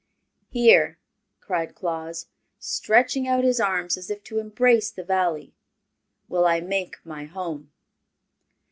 "Here," 0.49 0.97
cried 1.41 1.75
Claus, 1.75 2.25
stretching 2.57 3.27
out 3.27 3.43
his 3.43 3.59
arms 3.59 3.97
as 3.97 4.09
if 4.09 4.23
to 4.23 4.39
embrace 4.39 4.89
the 4.89 5.03
Valley, 5.03 5.53
"will 6.27 6.47
I 6.47 6.59
make 6.59 6.95
my 7.05 7.25
home!" 7.25 7.71